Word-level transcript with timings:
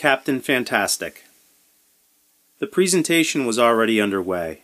Captain 0.00 0.40
Fantastic. 0.40 1.24
The 2.58 2.66
presentation 2.66 3.44
was 3.44 3.58
already 3.58 4.00
underway, 4.00 4.62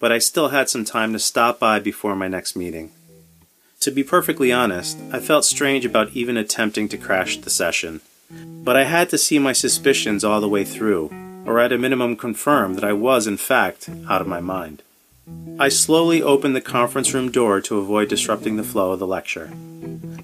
but 0.00 0.10
I 0.10 0.18
still 0.18 0.48
had 0.48 0.70
some 0.70 0.86
time 0.86 1.12
to 1.12 1.18
stop 1.18 1.58
by 1.58 1.78
before 1.78 2.16
my 2.16 2.26
next 2.26 2.56
meeting. 2.56 2.92
To 3.80 3.90
be 3.90 4.02
perfectly 4.02 4.50
honest, 4.50 4.98
I 5.12 5.20
felt 5.20 5.44
strange 5.44 5.84
about 5.84 6.12
even 6.14 6.38
attempting 6.38 6.88
to 6.88 6.96
crash 6.96 7.36
the 7.36 7.50
session, 7.50 8.00
but 8.30 8.78
I 8.78 8.84
had 8.84 9.10
to 9.10 9.18
see 9.18 9.38
my 9.38 9.52
suspicions 9.52 10.24
all 10.24 10.40
the 10.40 10.48
way 10.48 10.64
through, 10.64 11.12
or 11.44 11.58
at 11.58 11.70
a 11.70 11.76
minimum 11.76 12.16
confirm 12.16 12.72
that 12.72 12.84
I 12.84 12.94
was, 12.94 13.26
in 13.26 13.36
fact, 13.36 13.90
out 14.08 14.22
of 14.22 14.26
my 14.26 14.40
mind. 14.40 14.82
I 15.58 15.68
slowly 15.68 16.22
opened 16.22 16.56
the 16.56 16.62
conference 16.62 17.12
room 17.12 17.30
door 17.30 17.60
to 17.60 17.76
avoid 17.76 18.08
disrupting 18.08 18.56
the 18.56 18.62
flow 18.62 18.92
of 18.92 19.00
the 19.00 19.06
lecture. 19.06 19.52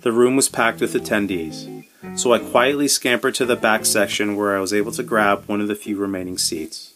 The 0.01 0.13
room 0.13 0.37
was 0.37 0.49
packed 0.49 0.81
with 0.81 0.95
attendees, 0.95 1.74
so 2.17 2.33
I 2.33 2.39
quietly 2.39 2.89
scampered 2.89 3.35
to 3.37 3.47
the 3.47 3.57
back 3.57 3.85
section 3.85 4.37
where 4.37 4.57
I 4.57 4.61
was 4.61 4.73
able 4.73 4.93
to 4.93 5.03
grab 5.03 5.45
one 5.47 5.61
of 5.61 5.69
the 5.69 5.75
few 5.75 5.97
remaining 5.97 6.39
seats. 6.39 6.95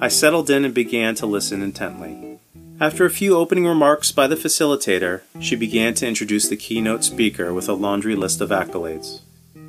I 0.00 0.08
settled 0.08 0.50
in 0.50 0.64
and 0.64 0.74
began 0.74 1.14
to 1.16 1.26
listen 1.26 1.62
intently. 1.62 2.38
After 2.80 3.04
a 3.04 3.10
few 3.10 3.36
opening 3.36 3.66
remarks 3.66 4.10
by 4.10 4.26
the 4.26 4.34
facilitator, 4.34 5.20
she 5.38 5.54
began 5.54 5.94
to 5.94 6.06
introduce 6.08 6.48
the 6.48 6.56
keynote 6.56 7.04
speaker 7.04 7.54
with 7.54 7.68
a 7.68 7.74
laundry 7.74 8.16
list 8.16 8.40
of 8.40 8.50
accolades. 8.50 9.20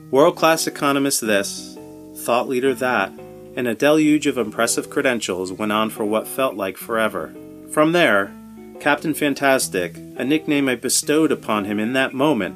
World 0.09 0.35
class 0.35 0.65
economist 0.65 1.21
this, 1.21 1.77
thought 2.15 2.47
leader 2.47 2.73
that, 2.73 3.11
and 3.55 3.67
a 3.67 3.75
deluge 3.75 4.25
of 4.25 4.37
impressive 4.37 4.89
credentials 4.89 5.51
went 5.51 5.71
on 5.71 5.89
for 5.89 6.05
what 6.05 6.27
felt 6.27 6.55
like 6.55 6.77
forever. 6.77 7.33
From 7.69 7.91
there, 7.91 8.33
Captain 8.79 9.13
Fantastic, 9.13 9.95
a 10.15 10.25
nickname 10.25 10.67
I 10.67 10.75
bestowed 10.75 11.31
upon 11.31 11.65
him 11.65 11.79
in 11.79 11.93
that 11.93 12.13
moment, 12.13 12.55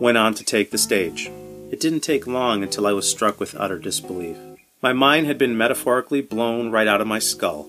went 0.00 0.18
on 0.18 0.34
to 0.34 0.44
take 0.44 0.70
the 0.70 0.78
stage. 0.78 1.30
It 1.74 1.80
didn't 1.80 2.02
take 2.02 2.28
long 2.28 2.62
until 2.62 2.86
I 2.86 2.92
was 2.92 3.10
struck 3.10 3.40
with 3.40 3.56
utter 3.56 3.80
disbelief. 3.80 4.36
My 4.80 4.92
mind 4.92 5.26
had 5.26 5.38
been 5.38 5.58
metaphorically 5.58 6.20
blown 6.20 6.70
right 6.70 6.86
out 6.86 7.00
of 7.00 7.08
my 7.08 7.18
skull. 7.18 7.68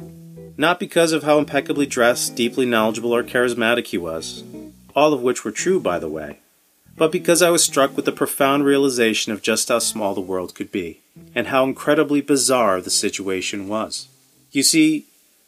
Not 0.58 0.80
because 0.80 1.12
of 1.12 1.24
how 1.24 1.40
impeccably 1.40 1.88
dressed, 1.88 2.36
deeply 2.36 2.68
knowledgeable, 2.68 3.16
or 3.16 3.24
charismatic 3.24 3.88
he 3.88 3.98
was, 3.98 4.44
all 4.96 5.12
of 5.12 5.24
which 5.24 5.44
were 5.44 5.50
true, 5.50 5.80
by 5.80 5.98
the 5.98 6.08
way, 6.08 6.38
but 6.96 7.12
because 7.12 7.42
I 7.42 7.50
was 7.50 7.64
struck 7.64 7.96
with 7.96 8.06
the 8.06 8.12
profound 8.12 8.64
realization 8.64 9.32
of 9.32 9.42
just 9.42 9.70
how 9.70 9.80
small 9.80 10.14
the 10.14 10.22
world 10.22 10.54
could 10.54 10.72
be, 10.72 11.02
and 11.34 11.48
how 11.48 11.64
incredibly 11.64 12.22
bizarre 12.22 12.82
the 12.82 12.92
situation 12.92 13.68
was. 13.68 14.08
You 14.52 14.62
see, 14.62 15.06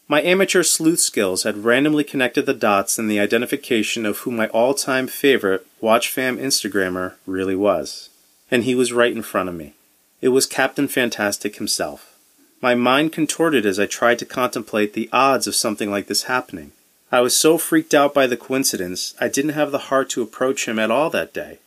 my 0.08 0.20
amateur 0.24 0.64
sleuth 0.64 1.00
skills 1.00 1.44
had 1.44 1.64
randomly 1.64 2.04
connected 2.04 2.48
the 2.48 2.56
dots 2.56 2.98
in 2.98 3.08
the 3.08 3.20
identification 3.20 4.04
of 4.04 4.18
who 4.20 4.32
my 4.32 4.48
all 4.48 4.74
time 4.74 5.06
favorite 5.06 5.68
WatchFam 5.80 6.40
Instagrammer 6.40 7.14
really 7.28 7.56
was. 7.56 8.10
And 8.50 8.64
he 8.64 8.76
was 8.76 8.94
right 8.94 9.12
in 9.12 9.22
front 9.22 9.50
of 9.50 9.56
me. 9.56 9.74
It 10.22 10.30
was 10.30 10.46
Captain 10.46 10.88
Fantastic 10.88 11.58
himself. 11.58 12.18
My 12.62 12.74
mind 12.74 13.14
contorted 13.14 13.66
as 13.66 13.80
I 13.80 13.86
tried 13.86 14.20
to 14.20 14.26
contemplate 14.26 14.94
the 14.94 15.10
odds 15.12 15.46
of 15.46 15.56
something 15.56 15.92
like 15.92 16.08
this 16.08 16.24
happening. 16.24 16.72
I 17.12 17.22
was 17.22 17.36
so 17.36 17.58
freaked 17.58 17.94
out 17.94 18.14
by 18.14 18.28
the 18.28 18.36
coincidence, 18.36 19.14
I 19.22 19.28
didn't 19.28 19.52
have 19.52 19.72
the 19.72 19.88
heart 19.90 20.10
to 20.12 20.22
approach 20.22 20.68
him 20.68 20.80
at 20.80 20.92
all 20.92 21.10
that 21.12 21.34
day, 21.34 21.60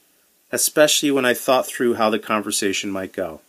especially 0.53 1.11
when 1.11 1.25
I 1.25 1.33
thought 1.33 1.67
through 1.67 1.95
how 1.95 2.11
the 2.11 2.19
conversation 2.19 2.91
might 2.91 3.13
go. 3.13 3.41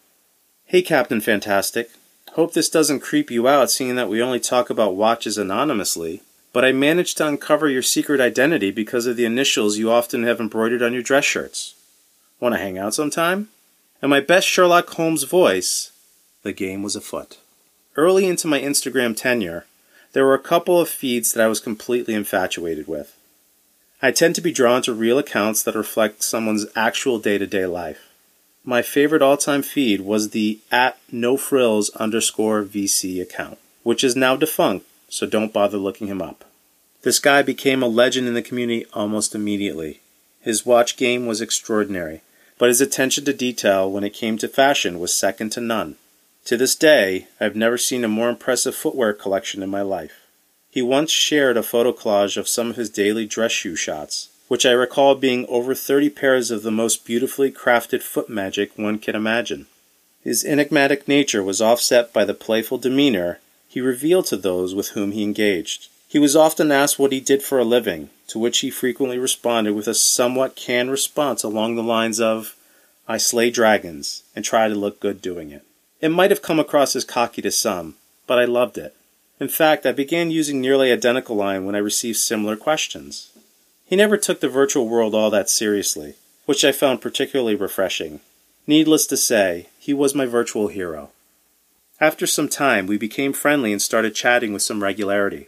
Hey, 0.66 0.82
Captain 0.82 1.20
Fantastic. 1.20 1.90
Hope 2.34 2.54
this 2.54 2.70
doesn't 2.70 3.02
creep 3.02 3.30
you 3.30 3.48
out 3.48 3.72
seeing 3.72 3.96
that 3.96 4.08
we 4.08 4.22
only 4.22 4.40
talk 4.40 4.70
about 4.70 4.96
watches 4.96 5.38
anonymously, 5.38 6.22
but 6.54 6.64
I 6.64 6.72
managed 6.72 7.18
to 7.18 7.28
uncover 7.28 7.68
your 7.68 7.82
secret 7.82 8.22
identity 8.22 8.72
because 8.72 9.06
of 9.06 9.18
the 9.18 9.26
initials 9.26 9.78
you 9.78 9.92
often 9.92 10.24
have 10.24 10.40
embroidered 10.40 10.82
on 10.82 10.94
your 10.94 11.02
dress 11.02 11.26
shirts. 11.26 11.76
Want 12.42 12.56
to 12.56 12.60
hang 12.60 12.80
out 12.80 12.96
sometime? 12.96 13.50
In 14.02 14.10
my 14.10 14.20
best 14.20 14.48
Sherlock 14.48 14.90
Holmes 14.90 15.26
voice, 15.26 15.92
the 16.42 16.52
game 16.52 16.82
was 16.82 16.96
afoot. 16.96 17.38
Early 17.96 18.26
into 18.26 18.48
my 18.48 18.60
Instagram 18.60 19.16
tenure, 19.16 19.68
there 20.14 20.26
were 20.26 20.34
a 20.34 20.40
couple 20.40 20.82
of 20.82 20.90
feeds 20.90 21.34
that 21.34 21.44
I 21.44 21.48
was 21.48 21.60
completely 21.60 22.16
infatuated 22.16 22.88
with. 22.88 23.16
I 24.02 24.10
tend 24.10 24.34
to 24.36 24.42
be 24.42 24.52
drawn 24.52 24.82
to 24.82 24.94
real 24.94 25.20
accounts 25.20 25.62
that 25.62 25.76
reflect 25.76 26.24
someone's 26.24 26.66
actual 26.76 27.20
day 27.20 27.38
to 27.38 27.46
day 27.46 27.68
life. 27.68 28.10
My 28.64 28.82
favorite 28.82 29.22
all 29.22 29.38
time 29.38 29.62
feed 29.62 30.02
was 30.02 30.32
the 30.32 30.60
at 30.72 30.98
no 31.12 31.38
frills 31.38 31.92
underscore 31.92 32.64
VC 32.64 33.22
account, 33.22 33.60
which 33.84 34.04
is 34.04 34.16
now 34.16 34.36
defunct, 34.36 34.88
so 35.10 35.28
don't 35.28 35.54
bother 35.54 35.78
looking 35.78 36.08
him 36.08 36.24
up. 36.24 36.44
This 37.04 37.20
guy 37.20 37.44
became 37.44 37.84
a 37.84 37.88
legend 37.88 38.28
in 38.28 38.34
the 38.34 38.42
community 38.42 38.88
almost 38.94 39.36
immediately. 39.36 40.00
His 40.40 40.66
watch 40.66 40.98
game 40.98 41.28
was 41.28 41.40
extraordinary, 41.40 42.22
but 42.62 42.70
his 42.70 42.80
attention 42.80 43.26
to 43.26 43.34
detail 43.34 43.90
when 43.90 44.04
it 44.04 44.14
came 44.14 44.38
to 44.38 44.48
fashion 44.48 45.00
was 45.00 45.12
second 45.12 45.50
to 45.50 45.60
none. 45.60 45.96
To 46.46 46.56
this 46.56 46.76
day, 46.76 47.26
I 47.40 47.46
have 47.46 47.56
never 47.56 47.76
seen 47.76 48.04
a 48.04 48.08
more 48.08 48.30
impressive 48.30 48.76
footwear 48.76 49.14
collection 49.14 49.64
in 49.64 49.70
my 49.72 49.82
life. 49.82 50.28
He 50.70 50.84
once 50.84 51.10
shared 51.10 51.58
a 51.58 51.64
photo 51.64 51.92
collage 51.92 52.38
of 52.38 52.48
some 52.48 52.70
of 52.70 52.76
his 52.76 52.92
daily 52.92 53.26
dress 53.26 53.52
shoe 53.52 53.76
shots, 53.76 54.30
which 54.48 54.64
I 54.64 54.74
recall 54.74 55.16
being 55.16 55.48
over 55.50 55.74
30 55.74 56.12
pairs 56.12 56.52
of 56.52 56.62
the 56.62 56.70
most 56.70 57.04
beautifully 57.04 57.52
crafted 57.52 58.04
foot 58.04 58.30
magic 58.30 58.78
one 58.78 59.00
can 59.00 59.16
imagine. 59.16 59.66
His 60.24 60.46
enigmatic 60.46 61.08
nature 61.08 61.42
was 61.42 61.64
offset 61.64 62.14
by 62.14 62.26
the 62.26 62.36
playful 62.36 62.78
demeanor 62.78 63.40
he 63.70 63.82
revealed 63.82 64.28
to 64.28 64.38
those 64.38 64.76
with 64.76 64.90
whom 64.90 65.14
he 65.14 65.24
engaged. 65.24 65.88
He 66.12 66.20
was 66.20 66.36
often 66.36 66.74
asked 66.74 67.00
what 67.00 67.14
he 67.14 67.22
did 67.22 67.42
for 67.42 67.58
a 67.58 67.64
living, 67.64 68.10
to 68.28 68.38
which 68.38 68.60
he 68.60 68.70
frequently 68.70 69.18
responded 69.18 69.72
with 69.72 69.88
a 69.88 69.94
somewhat 69.94 70.58
canned 70.58 70.92
response 70.92 71.42
along 71.42 71.76
the 71.76 71.82
lines 71.82 72.20
of, 72.20 72.58
I 73.08 73.16
slay 73.16 73.50
dragons 73.50 74.24
and 74.36 74.44
try 74.44 74.68
to 74.68 74.76
look 74.76 75.00
good 75.00 75.22
doing 75.22 75.52
it. 75.52 75.64
It 76.02 76.10
might 76.10 76.30
have 76.30 76.42
come 76.42 76.60
across 76.60 76.98
as 76.98 77.06
cocky 77.06 77.42
to 77.44 77.50
some, 77.50 77.96
but 78.28 78.38
I 78.38 78.44
loved 78.44 78.78
it. 78.78 78.94
In 79.40 79.48
fact, 79.48 79.86
I 79.86 79.94
began 79.94 80.32
using 80.32 80.60
nearly 80.60 80.92
identical 80.92 81.38
line 81.38 81.64
when 81.64 81.76
I 81.76 81.78
received 81.78 82.18
similar 82.18 82.58
questions. 82.58 83.32
He 83.86 83.96
never 83.96 84.18
took 84.18 84.42
the 84.42 84.50
virtual 84.50 84.90
world 84.90 85.16
all 85.16 85.30
that 85.30 85.50
seriously, 85.50 86.16
which 86.46 86.66
I 86.66 86.74
found 86.74 87.00
particularly 87.00 87.56
refreshing. 87.56 88.20
Needless 88.68 89.06
to 89.06 89.16
say, 89.16 89.68
he 89.80 89.94
was 89.94 90.14
my 90.14 90.26
virtual 90.26 90.68
hero. 90.68 91.12
After 92.02 92.28
some 92.28 92.50
time, 92.50 92.86
we 92.86 92.98
became 92.98 93.32
friendly 93.32 93.72
and 93.72 93.82
started 93.82 94.14
chatting 94.14 94.52
with 94.52 94.62
some 94.62 94.84
regularity. 94.84 95.48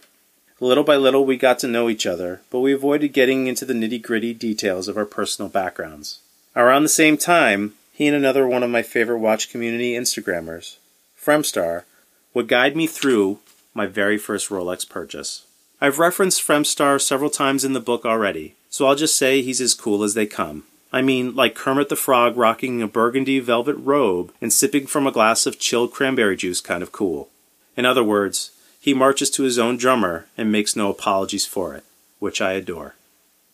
Little 0.59 0.83
by 0.83 0.95
little, 0.95 1.25
we 1.25 1.37
got 1.37 1.59
to 1.59 1.67
know 1.67 1.89
each 1.89 2.05
other, 2.05 2.41
but 2.49 2.59
we 2.59 2.73
avoided 2.73 3.13
getting 3.13 3.47
into 3.47 3.65
the 3.65 3.73
nitty 3.73 4.01
gritty 4.01 4.33
details 4.33 4.87
of 4.87 4.97
our 4.97 5.05
personal 5.05 5.49
backgrounds. 5.49 6.19
Around 6.55 6.83
the 6.83 6.89
same 6.89 7.17
time, 7.17 7.73
he 7.91 8.07
and 8.07 8.15
another 8.15 8.47
one 8.47 8.63
of 8.63 8.69
my 8.69 8.81
favorite 8.81 9.19
watch 9.19 9.49
community 9.49 9.93
Instagrammers, 9.93 10.77
Fremstar, 11.19 11.83
would 12.33 12.47
guide 12.47 12.75
me 12.75 12.87
through 12.87 13.39
my 13.73 13.85
very 13.85 14.17
first 14.17 14.49
Rolex 14.49 14.87
purchase. 14.87 15.45
I've 15.81 15.99
referenced 15.99 16.41
Fremstar 16.41 17.01
several 17.01 17.29
times 17.29 17.65
in 17.65 17.73
the 17.73 17.79
book 17.79 18.05
already, 18.05 18.55
so 18.69 18.87
I'll 18.87 18.95
just 18.95 19.17
say 19.17 19.41
he's 19.41 19.59
as 19.59 19.73
cool 19.73 20.03
as 20.03 20.13
they 20.13 20.25
come. 20.25 20.63
I 20.91 21.01
mean, 21.01 21.35
like 21.35 21.55
Kermit 21.55 21.89
the 21.89 21.95
Frog 21.95 22.37
rocking 22.37 22.81
a 22.81 22.87
burgundy 22.87 23.39
velvet 23.39 23.75
robe 23.75 24.31
and 24.39 24.53
sipping 24.53 24.85
from 24.85 25.07
a 25.07 25.11
glass 25.11 25.45
of 25.45 25.59
chilled 25.59 25.91
cranberry 25.91 26.37
juice 26.37 26.61
kind 26.61 26.83
of 26.83 26.91
cool. 26.91 27.29
In 27.75 27.83
other 27.83 28.03
words, 28.03 28.51
he 28.83 28.93
marches 28.93 29.29
to 29.29 29.43
his 29.43 29.57
own 29.57 29.77
drummer 29.77 30.25
and 30.37 30.51
makes 30.51 30.75
no 30.75 30.89
apologies 30.89 31.45
for 31.45 31.73
it, 31.73 31.85
which 32.19 32.41
I 32.41 32.51
adore. 32.51 32.95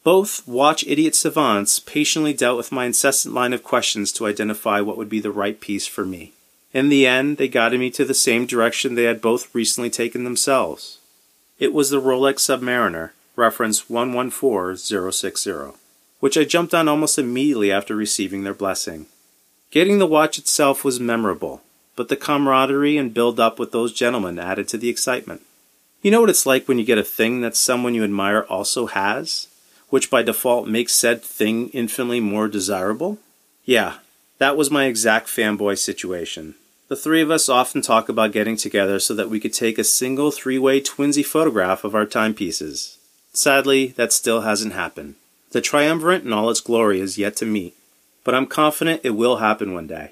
Both 0.03 0.41
watch 0.47 0.83
idiot 0.87 1.13
savants 1.13 1.77
patiently 1.77 2.33
dealt 2.33 2.57
with 2.57 2.71
my 2.71 2.85
incessant 2.85 3.35
line 3.35 3.53
of 3.53 3.61
questions 3.61 4.11
to 4.13 4.25
identify 4.25 4.81
what 4.81 4.97
would 4.97 5.07
be 5.07 5.19
the 5.19 5.29
right 5.29 5.61
piece 5.61 5.85
for 5.85 6.03
me. 6.03 6.33
In 6.73 6.89
the 6.89 7.05
end, 7.05 7.37
they 7.37 7.47
guided 7.47 7.79
me 7.79 7.91
to 7.91 8.05
the 8.05 8.15
same 8.15 8.47
direction 8.47 8.95
they 8.95 9.03
had 9.03 9.21
both 9.21 9.53
recently 9.53 9.91
taken 9.91 10.23
themselves. 10.23 10.97
It 11.59 11.73
was 11.73 11.91
the 11.91 12.01
Rolex 12.01 12.39
Submariner, 12.39 13.11
reference 13.35 13.87
114060, 13.87 15.77
which 16.19 16.39
I 16.39 16.43
jumped 16.43 16.73
on 16.73 16.87
almost 16.87 17.19
immediately 17.19 17.71
after 17.71 17.95
receiving 17.95 18.43
their 18.43 18.55
blessing. 18.55 19.05
Getting 19.69 19.99
the 19.99 20.07
watch 20.07 20.39
itself 20.39 20.83
was 20.83 20.99
memorable, 20.99 21.61
but 21.99 22.07
the 22.07 22.15
camaraderie 22.15 22.95
and 22.95 23.13
build 23.13 23.41
up 23.41 23.59
with 23.59 23.73
those 23.73 23.91
gentlemen 23.91 24.39
added 24.39 24.69
to 24.69 24.77
the 24.77 24.87
excitement. 24.87 25.41
You 26.01 26.11
know 26.11 26.21
what 26.21 26.29
it's 26.29 26.45
like 26.45 26.65
when 26.65 26.79
you 26.79 26.85
get 26.85 26.97
a 26.97 27.03
thing 27.03 27.41
that 27.41 27.57
someone 27.57 27.93
you 27.93 28.05
admire 28.05 28.43
also 28.43 28.85
has? 28.85 29.49
which 29.89 30.09
by 30.09 30.21
default 30.21 30.67
makes 30.67 30.93
said 30.93 31.21
thing 31.21 31.69
infinitely 31.69 32.19
more 32.19 32.47
desirable? 32.47 33.17
Yeah, 33.65 33.95
that 34.37 34.55
was 34.55 34.71
my 34.71 34.85
exact 34.85 35.27
fanboy 35.27 35.77
situation. 35.77 36.55
The 36.87 36.95
three 36.95 37.21
of 37.21 37.29
us 37.29 37.49
often 37.49 37.81
talk 37.81 38.09
about 38.09 38.31
getting 38.31 38.55
together 38.55 38.99
so 38.99 39.13
that 39.15 39.29
we 39.29 39.39
could 39.39 39.53
take 39.53 39.77
a 39.77 39.83
single 39.83 40.31
three 40.31 40.57
way 40.57 40.81
twinsy 40.81 41.25
photograph 41.25 41.83
of 41.83 41.95
our 41.95 42.05
timepieces. 42.05 42.97
Sadly, 43.33 43.87
that 43.97 44.13
still 44.13 44.41
hasn't 44.41 44.73
happened. 44.73 45.15
The 45.51 45.61
triumvirate 45.61 46.23
in 46.23 46.33
all 46.33 46.49
its 46.49 46.61
glory 46.61 46.99
is 46.99 47.17
yet 47.17 47.35
to 47.37 47.45
meet, 47.45 47.75
but 48.23 48.33
I'm 48.33 48.45
confident 48.45 49.01
it 49.03 49.11
will 49.11 49.37
happen 49.37 49.73
one 49.73 49.87
day. 49.87 50.11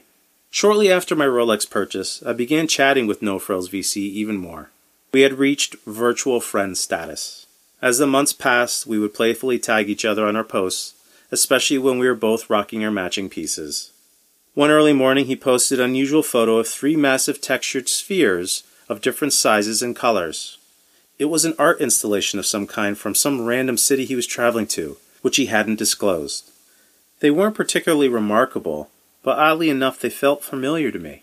Shortly 0.58 0.92
after 0.92 1.16
my 1.16 1.28
Rolex 1.28 1.70
purchase, 1.70 2.24
I 2.26 2.34
began 2.34 2.68
chatting 2.68 3.06
with 3.06 3.22
No 3.22 3.38
Frills 3.38 3.70
VC 3.70 3.98
even 3.98 4.38
more. 4.38 4.72
We 5.14 5.22
had 5.22 5.38
reached 5.38 5.76
virtual 5.86 6.42
friend 6.42 6.76
status. 6.76 7.46
As 7.80 8.00
the 8.00 8.08
months 8.08 8.34
passed, 8.34 8.88
we 8.88 8.98
would 8.98 9.14
playfully 9.14 9.60
tag 9.60 9.88
each 9.88 10.04
other 10.04 10.26
on 10.26 10.36
our 10.36 10.44
posts, 10.44 10.96
especially 11.32 11.78
when 11.78 12.00
we 12.00 12.08
were 12.08 12.16
both 12.16 12.50
rocking 12.50 12.84
our 12.84 12.90
matching 12.90 13.30
pieces. 13.30 13.92
One 14.56 14.72
early 14.72 14.94
morning, 14.94 15.28
he 15.28 15.36
posted 15.36 15.80
an 15.80 15.92
unusual 15.92 16.24
photo 16.24 16.58
of 16.58 16.68
three 16.68 16.96
massive 16.96 17.40
textured 17.40 17.88
spheres 17.88 18.64
of 18.90 19.02
different 19.02 19.34
sizes 19.34 19.84
and 19.84 19.96
colors. 19.96 20.58
It 21.20 21.26
was 21.26 21.46
an 21.46 21.54
art 21.60 21.82
installation 21.82 22.40
of 22.40 22.48
some 22.48 22.66
kind 22.66 22.98
from 22.98 23.14
some 23.14 23.46
random 23.46 23.78
city 23.78 24.06
he 24.06 24.16
was 24.16 24.26
traveling 24.26 24.66
to, 24.70 24.98
which 25.22 25.38
he 25.38 25.46
hadn't 25.46 25.76
disclosed. 25.76 26.50
They 27.20 27.30
weren't 27.30 27.54
particularly 27.54 28.10
remarkable, 28.10 28.90
but 29.28 29.40
oddly 29.40 29.70
enough, 29.70 30.00
they 30.00 30.10
felt 30.10 30.42
familiar 30.42 30.90
to 30.90 31.00
me. 31.00 31.22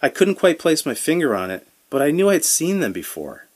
I 0.00 0.08
couldn't 0.08 0.36
quite 0.36 0.60
place 0.60 0.86
my 0.86 0.94
finger 0.94 1.34
on 1.34 1.50
it, 1.50 1.66
but 1.90 2.00
I 2.00 2.12
knew 2.12 2.30
I'd 2.30 2.44
seen 2.44 2.78
them 2.78 2.92
before. 2.92 3.46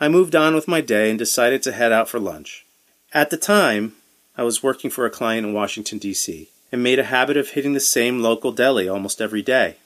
I 0.00 0.08
moved 0.08 0.34
on 0.34 0.54
with 0.54 0.66
my 0.66 0.80
day 0.80 1.10
and 1.10 1.18
decided 1.18 1.62
to 1.64 1.72
head 1.72 1.92
out 1.92 2.08
for 2.08 2.18
lunch. 2.18 2.64
At 3.12 3.28
the 3.28 3.36
time, 3.36 3.92
I 4.38 4.42
was 4.42 4.62
working 4.62 4.88
for 4.88 5.04
a 5.04 5.10
client 5.10 5.46
in 5.46 5.52
Washington, 5.52 5.98
D.C., 5.98 6.48
and 6.72 6.82
made 6.82 6.98
a 6.98 7.12
habit 7.12 7.36
of 7.36 7.50
hitting 7.50 7.74
the 7.74 7.78
same 7.78 8.22
local 8.22 8.52
deli 8.52 8.88
almost 8.88 9.20
every 9.20 9.42
day. 9.42 9.76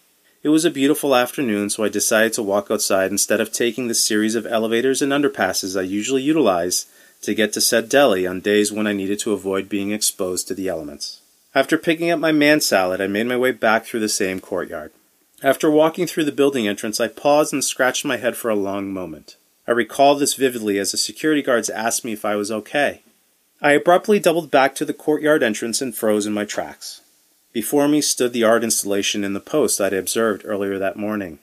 It 0.44 0.50
was 0.50 0.64
a 0.64 0.70
beautiful 0.70 1.16
afternoon, 1.16 1.70
so 1.70 1.82
I 1.82 1.88
decided 1.88 2.34
to 2.34 2.42
walk 2.44 2.70
outside 2.70 3.10
instead 3.10 3.40
of 3.40 3.50
taking 3.50 3.88
the 3.88 3.96
series 3.96 4.36
of 4.36 4.46
elevators 4.46 5.02
and 5.02 5.10
underpasses 5.10 5.76
I 5.76 5.82
usually 5.82 6.22
utilize 6.22 6.86
to 7.22 7.34
get 7.34 7.52
to 7.54 7.60
said 7.60 7.88
deli 7.88 8.28
on 8.28 8.38
days 8.38 8.70
when 8.70 8.86
I 8.86 8.92
needed 8.92 9.18
to 9.18 9.32
avoid 9.32 9.68
being 9.68 9.90
exposed 9.90 10.46
to 10.46 10.54
the 10.54 10.68
elements. 10.68 11.20
After 11.54 11.78
picking 11.78 12.10
up 12.10 12.18
my 12.18 12.32
man 12.32 12.60
salad, 12.60 13.00
I 13.00 13.06
made 13.06 13.26
my 13.26 13.36
way 13.36 13.52
back 13.52 13.84
through 13.84 14.00
the 14.00 14.08
same 14.08 14.40
courtyard. 14.40 14.90
After 15.42 15.70
walking 15.70 16.06
through 16.06 16.24
the 16.24 16.32
building 16.32 16.66
entrance, 16.66 16.98
I 17.00 17.06
paused 17.06 17.52
and 17.52 17.62
scratched 17.62 18.04
my 18.04 18.16
head 18.16 18.36
for 18.36 18.50
a 18.50 18.56
long 18.56 18.92
moment. 18.92 19.36
I 19.68 19.70
recall 19.70 20.16
this 20.16 20.34
vividly 20.34 20.78
as 20.78 20.90
the 20.90 20.98
security 20.98 21.42
guards 21.42 21.70
asked 21.70 22.04
me 22.04 22.12
if 22.12 22.24
I 22.24 22.34
was 22.34 22.50
okay. 22.50 23.02
I 23.62 23.72
abruptly 23.72 24.18
doubled 24.18 24.50
back 24.50 24.74
to 24.76 24.84
the 24.84 24.92
courtyard 24.92 25.42
entrance 25.42 25.80
and 25.80 25.94
froze 25.94 26.26
in 26.26 26.32
my 26.32 26.44
tracks. 26.44 27.00
Before 27.52 27.86
me 27.86 28.00
stood 28.00 28.32
the 28.32 28.42
art 28.42 28.64
installation 28.64 29.22
in 29.22 29.32
the 29.32 29.40
post 29.40 29.80
I'd 29.80 29.92
observed 29.92 30.42
earlier 30.44 30.78
that 30.78 30.96
morning. 30.96 31.38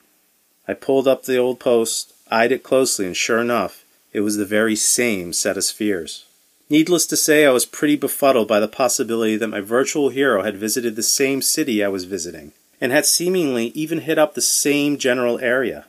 I 0.68 0.74
pulled 0.74 1.08
up 1.08 1.24
the 1.24 1.38
old 1.38 1.58
post, 1.58 2.12
eyed 2.30 2.52
it 2.52 2.62
closely, 2.62 3.06
and 3.06 3.16
sure 3.16 3.38
enough, 3.38 3.82
it 4.12 4.20
was 4.20 4.36
the 4.36 4.44
very 4.44 4.76
same 4.76 5.32
set 5.32 5.56
of 5.56 5.64
spheres. 5.64 6.26
Needless 6.68 7.06
to 7.06 7.16
say, 7.16 7.44
I 7.44 7.50
was 7.50 7.66
pretty 7.66 7.96
befuddled 7.96 8.48
by 8.48 8.60
the 8.60 8.68
possibility 8.68 9.36
that 9.36 9.48
my 9.48 9.60
virtual 9.60 10.08
hero 10.08 10.42
had 10.42 10.56
visited 10.56 10.96
the 10.96 11.02
same 11.02 11.42
city 11.42 11.84
I 11.84 11.88
was 11.88 12.04
visiting, 12.04 12.52
and 12.80 12.92
had 12.92 13.06
seemingly 13.06 13.66
even 13.68 14.00
hit 14.00 14.18
up 14.18 14.34
the 14.34 14.40
same 14.40 14.96
general 14.96 15.38
area. 15.40 15.86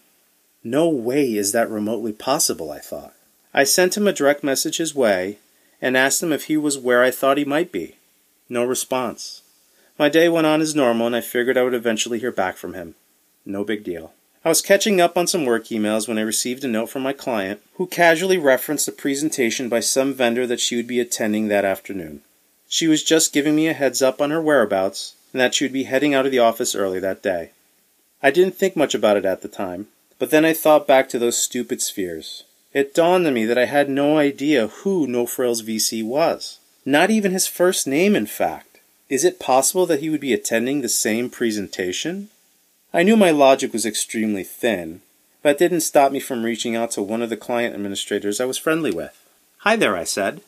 No 0.64 0.90
way 0.90 1.36
is 1.36 1.52
that 1.52 1.70
remotely 1.70 2.14
possible, 2.14 2.72
I 2.72 2.80
thought. 2.80 3.14
I 3.54 3.64
sent 3.64 3.98
him 3.98 4.08
a 4.08 4.14
direct 4.14 4.44
message 4.44 4.78
his 4.78 4.96
way 4.96 5.38
and 5.82 5.98
asked 5.98 6.24
him 6.24 6.32
if 6.32 6.46
he 6.46 6.58
was 6.58 6.78
where 6.78 7.04
I 7.04 7.12
thought 7.12 7.38
he 7.38 7.46
might 7.46 7.72
be. 7.72 7.98
No 8.50 8.64
response. 8.64 9.42
My 10.00 10.10
day 10.10 10.28
went 10.30 10.48
on 10.48 10.62
as 10.62 10.76
normal, 10.76 11.08
and 11.08 11.16
I 11.16 11.22
figured 11.22 11.58
I 11.58 11.64
would 11.64 11.74
eventually 11.74 12.20
hear 12.20 12.32
back 12.32 12.58
from 12.58 12.74
him. 12.74 12.96
No 13.46 13.64
big 13.64 13.84
deal. 13.84 14.14
I 14.46 14.50
was 14.50 14.62
catching 14.62 15.00
up 15.00 15.18
on 15.18 15.26
some 15.26 15.46
work 15.46 15.66
emails 15.66 16.08
when 16.08 16.18
I 16.18 16.22
received 16.22 16.66
a 16.66 16.68
note 16.68 16.90
from 16.90 17.02
my 17.02 17.14
client, 17.14 17.62
who 17.76 17.88
casually 17.88 18.38
referenced 18.38 18.88
a 18.90 18.92
presentation 18.92 19.70
by 19.70 19.80
some 19.80 20.14
vendor 20.14 20.46
that 20.48 20.60
she 20.60 20.76
would 20.76 20.88
be 20.88 21.00
attending 21.00 21.48
that 21.48 21.64
afternoon. 21.64 22.22
She 22.68 22.88
was 22.88 23.04
just 23.04 23.32
giving 23.32 23.56
me 23.56 23.68
a 23.68 23.74
heads 23.74 24.02
up 24.02 24.22
on 24.22 24.32
her 24.32 24.42
whereabouts 24.42 25.16
and 25.32 25.40
that 25.40 25.56
she 25.56 25.64
would 25.64 25.72
be 25.72 25.84
heading 25.84 26.14
out 26.14 26.26
of 26.26 26.32
the 26.32 26.40
office 26.40 26.76
early 26.76 27.00
that 27.00 27.24
day. 27.24 27.52
I 28.22 28.32
didn't 28.32 28.56
think 28.56 28.76
much 28.76 28.94
about 28.94 29.16
it 29.16 29.26
at 29.26 29.42
the 29.42 29.48
time, 29.48 29.88
but 30.20 30.30
then 30.30 30.44
I 30.44 30.54
thought 30.54 30.88
back 30.88 31.08
to 31.10 31.20
those 31.20 31.38
stupid 31.38 31.82
spheres. 31.82 32.44
It 32.74 32.94
dawned 32.94 33.26
on 33.26 33.34
me 33.34 33.46
that 33.46 33.58
I 33.58 33.66
had 33.66 33.90
no 33.90 34.18
idea 34.18 34.68
who 34.68 35.08
No 35.08 35.26
Frills 35.26 35.62
VC 35.62 36.04
was. 36.04 36.60
Not 36.86 37.10
even 37.10 37.32
his 37.32 37.48
first 37.48 37.88
name, 37.88 38.16
in 38.16 38.26
fact. 38.26 38.80
Is 39.10 39.24
it 39.24 39.40
possible 39.40 39.86
that 39.86 40.02
he 40.02 40.10
would 40.10 40.20
be 40.20 40.34
attending 40.34 40.82
the 40.82 40.90
same 40.90 41.30
presentation? 41.30 42.30
I 42.96 43.02
knew 43.02 43.18
my 43.18 43.32
logic 43.32 43.74
was 43.74 43.88
extremely 43.88 44.44
thin, 44.44 45.02
but 45.42 45.58
didn't 45.58 45.82
stop 45.82 46.12
me 46.12 46.20
from 46.20 46.44
reaching 46.44 46.76
out 46.76 46.92
to 46.92 47.02
one 47.02 47.24
of 47.24 47.32
the 47.32 47.38
client 47.38 47.74
administrators 47.74 48.40
I 48.40 48.46
was 48.46 48.60
friendly 48.60 48.92
with. 48.92 49.20
Hi 49.60 49.76
there, 49.76 49.98
I 49.98 50.04
said. 50.04 50.42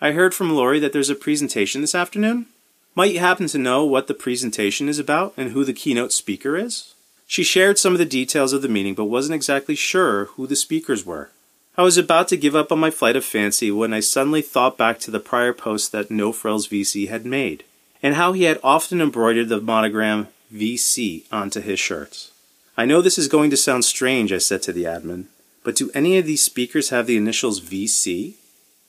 I 0.00 0.12
heard 0.12 0.32
from 0.32 0.54
Lori 0.54 0.78
that 0.78 0.92
there's 0.92 1.10
a 1.10 1.16
presentation 1.16 1.80
this 1.80 1.96
afternoon. 1.96 2.46
Might 2.94 3.12
you 3.12 3.18
happen 3.18 3.48
to 3.48 3.58
know 3.58 3.84
what 3.84 4.06
the 4.06 4.14
presentation 4.14 4.88
is 4.88 5.00
about 5.00 5.34
and 5.36 5.50
who 5.50 5.64
the 5.64 5.72
keynote 5.72 6.12
speaker 6.12 6.56
is? 6.56 6.94
She 7.26 7.42
shared 7.42 7.76
some 7.76 7.92
of 7.92 7.98
the 7.98 8.04
details 8.04 8.52
of 8.52 8.62
the 8.62 8.68
meeting, 8.68 8.94
but 8.94 9.06
wasn't 9.06 9.34
exactly 9.34 9.74
sure 9.74 10.26
who 10.26 10.46
the 10.46 10.54
speakers 10.54 11.04
were. 11.04 11.30
I 11.76 11.82
was 11.82 11.98
about 11.98 12.28
to 12.28 12.36
give 12.36 12.54
up 12.54 12.70
on 12.70 12.78
my 12.78 12.90
flight 12.90 13.16
of 13.16 13.24
fancy 13.24 13.72
when 13.72 13.92
I 13.92 13.98
suddenly 13.98 14.42
thought 14.42 14.78
back 14.78 15.00
to 15.00 15.10
the 15.10 15.18
prior 15.18 15.52
post 15.52 15.90
that 15.90 16.08
No 16.08 16.30
Frills 16.30 16.68
VC 16.68 17.08
had 17.08 17.26
made, 17.26 17.64
and 18.00 18.14
how 18.14 18.32
he 18.32 18.44
had 18.44 18.60
often 18.62 19.00
embroidered 19.00 19.48
the 19.48 19.60
monogram 19.60 20.28
VC 20.52 21.24
onto 21.30 21.60
his 21.60 21.78
shirts. 21.78 22.32
I 22.76 22.84
know 22.84 23.00
this 23.00 23.18
is 23.18 23.28
going 23.28 23.50
to 23.50 23.56
sound 23.56 23.84
strange, 23.84 24.32
I 24.32 24.38
said 24.38 24.62
to 24.62 24.72
the 24.72 24.84
admin, 24.84 25.26
but 25.62 25.76
do 25.76 25.90
any 25.94 26.18
of 26.18 26.26
these 26.26 26.42
speakers 26.42 26.90
have 26.90 27.06
the 27.06 27.16
initials 27.16 27.60
VC? 27.60 28.34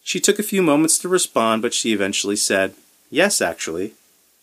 She 0.04 0.20
took 0.20 0.40
a 0.40 0.44
few 0.44 0.62
moments 0.62 0.98
to 1.00 1.10
respond, 1.10 1.62
but 1.62 1.74
she 1.74 1.94
eventually 1.94 2.36
said, 2.36 2.74
Yes, 3.10 3.42
actually. 3.42 3.94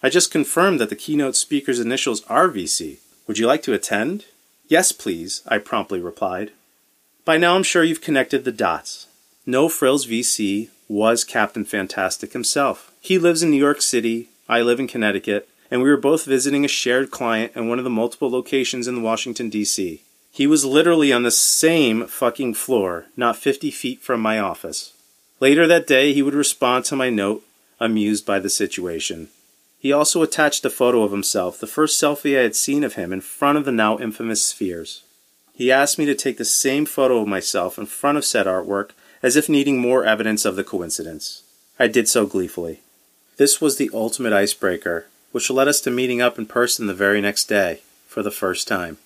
I 0.03 0.11
just 0.11 0.31
confirmed 0.31 0.79
that 0.81 0.91
the 0.91 0.97
keynote 0.97 1.35
speaker's 1.35 1.81
initials 1.81 2.23
are 2.27 2.49
VC. 2.49 2.99
Would 3.27 3.39
you 3.39 3.47
like 3.47 3.63
to 3.63 3.73
attend? 3.73 4.27
Yes, 4.69 4.93
please, 4.93 5.43
I 5.49 5.59
promptly 5.59 6.01
replied. 6.01 6.53
By 7.25 7.39
now 7.39 7.57
I'm 7.57 7.63
sure 7.63 7.83
you've 7.83 8.01
connected 8.01 8.45
the 8.45 8.53
dots. 8.53 9.07
No 9.45 9.69
Frills 9.69 10.07
VC 10.07 10.69
was 10.89 11.25
Captain 11.25 11.65
Fantastic 11.65 12.33
himself. 12.33 12.93
He 13.01 13.19
lives 13.19 13.43
in 13.43 13.51
New 13.51 13.57
York 13.57 13.83
City, 13.83 14.29
I 14.49 14.63
live 14.63 14.79
in 14.79 14.87
Connecticut, 14.87 15.49
and 15.71 15.83
we 15.83 15.91
were 15.91 15.97
both 15.97 16.25
visiting 16.25 16.65
a 16.65 16.69
shared 16.69 17.11
client 17.11 17.53
in 17.55 17.69
one 17.69 17.79
of 17.79 17.85
the 17.85 17.91
multiple 17.91 18.31
locations 18.31 18.89
in 18.89 19.03
Washington, 19.03 19.51
D.C. 19.51 20.03
He 20.31 20.47
was 20.47 20.65
literally 20.65 21.13
on 21.13 21.23
the 21.23 21.31
same 21.31 22.07
fucking 22.07 22.55
floor, 22.55 23.07
not 23.17 23.37
50 23.37 23.71
feet 23.71 24.01
from 24.01 24.21
my 24.21 24.39
office. 24.39 24.93
Later 25.41 25.67
that 25.67 25.87
day, 25.87 26.13
he 26.13 26.23
would 26.23 26.35
respond 26.35 26.85
to 26.87 26.97
my 26.97 27.11
note, 27.11 27.43
amused 27.81 28.27
by 28.27 28.39
the 28.39 28.51
situation. 28.51 29.29
He 29.79 29.93
also 29.93 30.23
attached 30.23 30.65
a 30.65 30.71
photo 30.71 31.03
of 31.03 31.13
himself, 31.13 31.61
the 31.61 31.67
first 31.67 32.01
selfie 32.01 32.39
I 32.39 32.43
had 32.43 32.57
seen 32.57 32.83
of 32.83 32.95
him 32.95 33.13
in 33.13 33.21
front 33.21 33.59
of 33.59 33.65
the 33.65 33.73
now 33.73 33.99
infamous 33.99 34.45
spheres. 34.45 35.03
He 35.55 35.71
asked 35.71 35.99
me 35.99 36.07
to 36.07 36.15
take 36.15 36.39
the 36.39 36.45
same 36.45 36.87
photo 36.87 37.19
of 37.19 37.29
myself 37.29 37.79
in 37.79 37.87
front 37.87 38.19
of 38.19 38.25
said 38.25 38.47
artwork 38.47 38.91
as 39.23 39.37
if 39.37 39.49
needing 39.49 39.79
more 39.79 40.05
evidence 40.05 40.45
of 40.45 40.57
the 40.57 40.65
coincidence. 40.65 41.43
I 41.79 41.89
did 41.89 42.09
so 42.09 42.27
gleefully. 42.27 42.81
This 43.37 43.61
was 43.61 43.77
the 43.77 43.91
ultimate 43.93 44.33
icebreaker, 44.33 45.07
which 45.33 45.51
led 45.51 45.69
us 45.69 45.81
to 45.83 45.91
meeting 45.91 46.21
up 46.21 46.39
in 46.39 46.47
person 46.47 46.87
the 46.87 46.95
very 46.95 47.21
next 47.21 47.45
day, 47.45 47.81
for 48.07 48.23
the 48.23 48.31
first 48.31 48.67
time. 48.67 48.99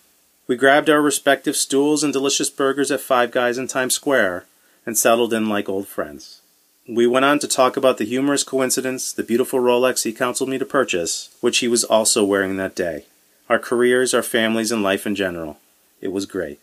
We 0.47 0.57
grabbed 0.57 0.91
our 0.91 1.01
respective 1.01 1.57
stools 1.57 2.03
and 2.03 2.13
delicious 2.13 2.51
burgers 2.51 2.91
at 2.91 3.01
Five 3.01 3.31
Guys 3.31 3.59
in 3.59 3.69
Times 3.69 3.95
Square 3.95 4.47
and 4.85 4.99
settled 4.99 5.33
in 5.33 5.49
like 5.49 5.69
old 5.69 5.87
friends. 5.87 6.41
We 6.89 7.07
went 7.07 7.25
on 7.25 7.39
to 7.39 7.49
talk 7.49 7.77
about 7.77 7.99
the 7.99 8.05
humorous 8.05 8.43
coincidence, 8.43 9.13
the 9.13 9.23
beautiful 9.23 9.61
Rolex 9.61 10.03
he 10.03 10.13
counseled 10.13 10.49
me 10.49 10.59
to 10.59 10.67
purchase, 10.67 11.31
which 11.41 11.59
he 11.59 11.69
was 11.69 11.85
also 11.85 12.25
wearing 12.25 12.57
that 12.57 12.75
day, 12.75 13.07
our 13.49 13.61
careers, 13.61 14.13
our 14.13 14.23
families, 14.23 14.73
and 14.73 14.83
life 14.83 15.07
in 15.07 15.15
general. 15.15 15.59
It 16.01 16.11
was 16.11 16.27
great. 16.27 16.59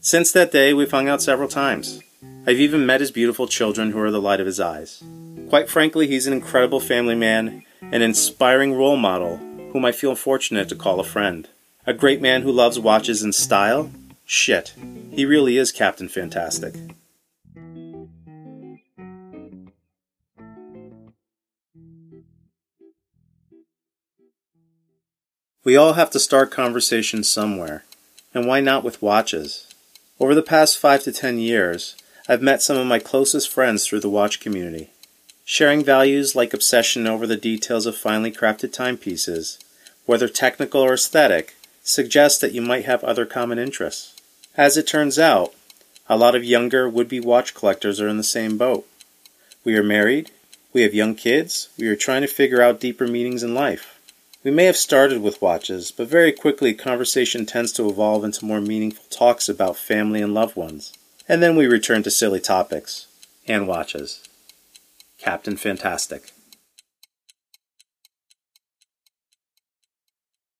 Since 0.00 0.30
that 0.32 0.52
day, 0.52 0.72
we've 0.72 0.90
hung 0.90 1.08
out 1.08 1.22
several 1.22 1.48
times. 1.48 2.00
I've 2.46 2.60
even 2.60 2.86
met 2.86 3.00
his 3.00 3.10
beautiful 3.10 3.48
children 3.48 3.90
who 3.90 4.00
are 4.00 4.12
the 4.12 4.20
light 4.20 4.40
of 4.40 4.46
his 4.46 4.60
eyes. 4.60 5.02
Quite 5.48 5.68
frankly, 5.68 6.06
he's 6.06 6.28
an 6.28 6.32
incredible 6.32 6.78
family 6.78 7.16
man 7.16 7.64
an 7.80 8.02
inspiring 8.02 8.74
role 8.74 8.96
model 8.96 9.38
whom 9.72 9.84
I 9.84 9.92
feel 9.92 10.14
fortunate 10.14 10.68
to 10.68 10.74
call 10.74 11.00
a 11.00 11.04
friend. 11.04 11.48
A 11.86 11.92
great 11.94 12.20
man 12.20 12.42
who 12.42 12.52
loves 12.52 12.78
watches 12.78 13.22
and 13.22 13.34
style? 13.34 13.90
Shit, 14.24 14.74
he 15.10 15.24
really 15.24 15.56
is 15.56 15.72
Captain 15.72 16.08
Fantastic. 16.08 16.74
We 25.64 25.76
all 25.76 25.94
have 25.94 26.10
to 26.12 26.18
start 26.18 26.50
conversations 26.50 27.28
somewhere, 27.28 27.84
and 28.32 28.46
why 28.46 28.60
not 28.60 28.84
with 28.84 29.02
watches? 29.02 29.66
Over 30.18 30.34
the 30.34 30.42
past 30.42 30.78
five 30.78 31.02
to 31.02 31.12
ten 31.12 31.38
years, 31.38 31.94
I've 32.26 32.40
met 32.42 32.62
some 32.62 32.76
of 32.76 32.86
my 32.86 32.98
closest 32.98 33.50
friends 33.50 33.86
through 33.86 34.00
the 34.00 34.08
watch 34.08 34.40
community. 34.40 34.90
Sharing 35.50 35.82
values 35.82 36.36
like 36.36 36.52
obsession 36.52 37.06
over 37.06 37.26
the 37.26 37.34
details 37.34 37.86
of 37.86 37.96
finely 37.96 38.30
crafted 38.30 38.70
timepieces, 38.70 39.58
whether 40.04 40.28
technical 40.28 40.82
or 40.82 40.92
aesthetic, 40.92 41.56
suggests 41.82 42.38
that 42.42 42.52
you 42.52 42.60
might 42.60 42.84
have 42.84 43.02
other 43.02 43.24
common 43.24 43.58
interests. 43.58 44.14
As 44.58 44.76
it 44.76 44.86
turns 44.86 45.18
out, 45.18 45.54
a 46.06 46.18
lot 46.18 46.34
of 46.34 46.44
younger 46.44 46.86
would 46.86 47.08
be 47.08 47.18
watch 47.18 47.54
collectors 47.54 47.98
are 47.98 48.08
in 48.08 48.18
the 48.18 48.22
same 48.22 48.58
boat. 48.58 48.86
We 49.64 49.74
are 49.78 49.82
married, 49.82 50.32
we 50.74 50.82
have 50.82 50.92
young 50.92 51.14
kids, 51.14 51.70
we 51.78 51.88
are 51.88 51.96
trying 51.96 52.20
to 52.20 52.28
figure 52.28 52.60
out 52.60 52.78
deeper 52.78 53.06
meanings 53.06 53.42
in 53.42 53.54
life. 53.54 53.98
We 54.44 54.50
may 54.50 54.66
have 54.66 54.76
started 54.76 55.22
with 55.22 55.40
watches, 55.40 55.90
but 55.90 56.08
very 56.08 56.30
quickly 56.30 56.74
conversation 56.74 57.46
tends 57.46 57.72
to 57.72 57.88
evolve 57.88 58.22
into 58.22 58.44
more 58.44 58.60
meaningful 58.60 59.06
talks 59.08 59.48
about 59.48 59.78
family 59.78 60.20
and 60.20 60.34
loved 60.34 60.56
ones. 60.56 60.92
And 61.26 61.42
then 61.42 61.56
we 61.56 61.66
return 61.66 62.02
to 62.02 62.10
silly 62.10 62.38
topics 62.38 63.06
and 63.46 63.66
watches. 63.66 64.27
Captain 65.18 65.56
Fantastic. 65.56 66.32